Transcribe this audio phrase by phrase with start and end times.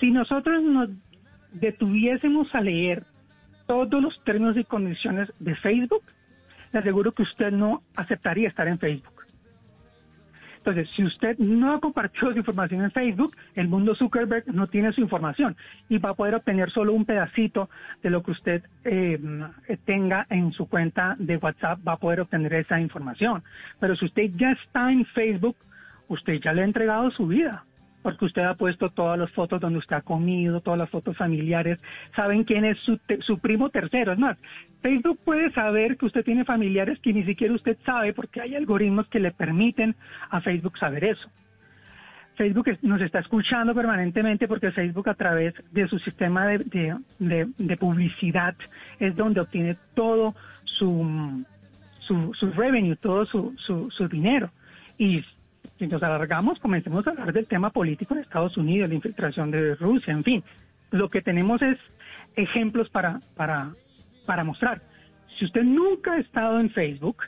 [0.00, 0.90] Si nosotros nos
[1.52, 3.04] detuviésemos a leer
[3.66, 6.02] todos los términos y condiciones de Facebook,
[6.72, 9.16] le aseguro que usted no aceptaría estar en Facebook.
[10.58, 14.92] Entonces, si usted no ha compartido su información en Facebook, el mundo Zuckerberg no tiene
[14.92, 15.56] su información
[15.88, 17.70] y va a poder obtener solo un pedacito
[18.02, 19.16] de lo que usted eh,
[19.84, 23.44] tenga en su cuenta de WhatsApp, va a poder obtener esa información.
[23.78, 25.56] Pero si usted ya está en Facebook,
[26.08, 27.64] usted ya le ha entregado su vida
[28.06, 31.82] porque usted ha puesto todas las fotos donde usted ha comido, todas las fotos familiares,
[32.14, 34.12] saben quién es su, primo tercero.
[34.12, 34.38] Es más,
[34.80, 39.08] Facebook puede saber que usted tiene familiares que ni siquiera usted sabe porque hay algoritmos
[39.08, 39.96] que le permiten
[40.30, 41.28] a Facebook saber eso.
[42.36, 48.54] Facebook nos está escuchando permanentemente porque Facebook a través de su sistema de, de, publicidad
[49.00, 51.44] es donde obtiene todo su,
[51.98, 54.52] su, su revenue, todo su, su, su dinero.
[54.96, 55.24] Y
[55.78, 59.74] si nos alargamos, comencemos a hablar del tema político en Estados Unidos, la infiltración de
[59.74, 60.44] Rusia, en fin.
[60.90, 61.78] Lo que tenemos es
[62.36, 63.72] ejemplos para, para,
[64.24, 64.82] para mostrar.
[65.38, 67.24] Si usted nunca ha estado en Facebook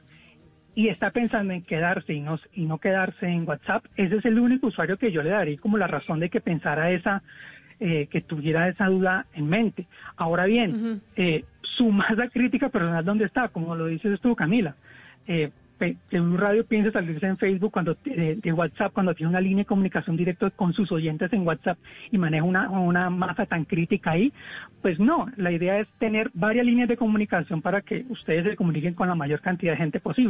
[0.74, 4.38] y está pensando en quedarse y no, y no quedarse en WhatsApp, ese es el
[4.38, 7.22] único usuario que yo le daría como la razón de que pensara esa,
[7.80, 9.86] eh, que tuviera esa duda en mente.
[10.16, 13.48] Ahora bien, eh, su masa crítica personal, ¿dónde está?
[13.48, 14.76] Como lo dices tú, Camila.
[15.26, 19.62] Eh, que un radio piense salirse en Facebook cuando de, WhatsApp cuando tiene una línea
[19.62, 21.78] de comunicación directa con sus oyentes en WhatsApp
[22.10, 24.32] y maneja una, una masa tan crítica ahí,
[24.82, 28.94] pues no, la idea es tener varias líneas de comunicación para que ustedes se comuniquen
[28.94, 30.26] con la mayor cantidad de gente posible.